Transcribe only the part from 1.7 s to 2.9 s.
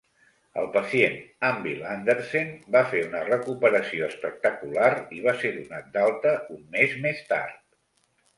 Andersen, va